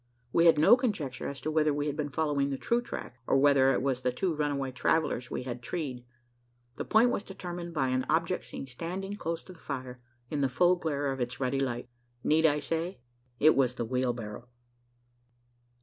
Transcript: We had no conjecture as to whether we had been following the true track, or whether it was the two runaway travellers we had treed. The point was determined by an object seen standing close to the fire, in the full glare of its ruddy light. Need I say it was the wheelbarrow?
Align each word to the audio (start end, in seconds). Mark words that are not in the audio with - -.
We 0.33 0.47
had 0.47 0.57
no 0.57 0.75
conjecture 0.75 1.27
as 1.27 1.39
to 1.41 1.51
whether 1.51 1.71
we 1.71 1.85
had 1.85 1.95
been 1.95 2.09
following 2.09 2.49
the 2.49 2.57
true 2.57 2.81
track, 2.81 3.19
or 3.27 3.37
whether 3.37 3.71
it 3.71 3.83
was 3.83 4.01
the 4.01 4.11
two 4.11 4.33
runaway 4.33 4.71
travellers 4.71 5.29
we 5.29 5.43
had 5.43 5.61
treed. 5.61 6.03
The 6.77 6.85
point 6.85 7.11
was 7.11 7.21
determined 7.21 7.75
by 7.75 7.89
an 7.89 8.07
object 8.09 8.45
seen 8.45 8.65
standing 8.65 9.13
close 9.15 9.43
to 9.43 9.53
the 9.53 9.59
fire, 9.59 10.01
in 10.31 10.41
the 10.41 10.49
full 10.49 10.75
glare 10.75 11.11
of 11.11 11.21
its 11.21 11.39
ruddy 11.39 11.59
light. 11.59 11.87
Need 12.23 12.47
I 12.47 12.57
say 12.57 12.97
it 13.39 13.55
was 13.55 13.75
the 13.75 13.85
wheelbarrow? 13.85 14.47